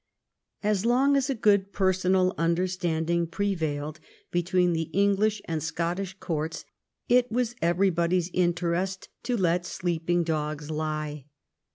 [0.63, 3.99] As long as a good personal understanding prevailed
[4.31, 6.65] between the English and Scottish courts,
[7.07, 11.25] it was every body's interest to let sleeping dogs lie.